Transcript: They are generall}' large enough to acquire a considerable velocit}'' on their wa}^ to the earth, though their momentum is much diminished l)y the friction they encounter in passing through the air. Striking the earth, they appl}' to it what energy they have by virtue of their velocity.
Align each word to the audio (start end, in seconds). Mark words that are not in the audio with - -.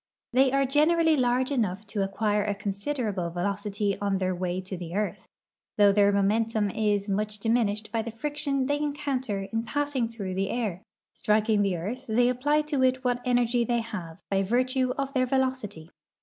They 0.33 0.51
are 0.51 0.65
generall}' 0.65 1.15
large 1.15 1.51
enough 1.51 1.85
to 1.85 2.01
acquire 2.01 2.43
a 2.43 2.55
considerable 2.55 3.29
velocit}'' 3.29 3.99
on 4.01 4.17
their 4.17 4.35
wa}^ 4.35 4.65
to 4.65 4.75
the 4.75 4.95
earth, 4.95 5.27
though 5.77 5.91
their 5.91 6.11
momentum 6.11 6.71
is 6.71 7.07
much 7.07 7.37
diminished 7.37 7.91
l)y 7.93 8.01
the 8.01 8.09
friction 8.09 8.65
they 8.65 8.79
encounter 8.79 9.41
in 9.53 9.61
passing 9.61 10.07
through 10.07 10.33
the 10.33 10.49
air. 10.49 10.81
Striking 11.13 11.61
the 11.61 11.77
earth, 11.77 12.07
they 12.07 12.33
appl}' 12.33 12.65
to 12.65 12.81
it 12.83 13.03
what 13.03 13.21
energy 13.25 13.63
they 13.63 13.81
have 13.81 14.17
by 14.31 14.41
virtue 14.41 14.91
of 14.97 15.13
their 15.13 15.27
velocity. 15.27 15.91